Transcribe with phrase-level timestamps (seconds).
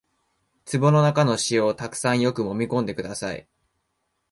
[0.65, 3.47] 壺の中の塩をたくさんよくもみ込んでください